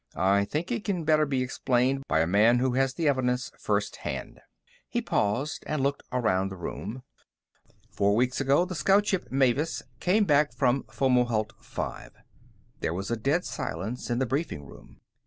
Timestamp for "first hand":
3.59-4.41